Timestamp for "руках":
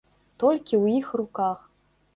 1.25-1.59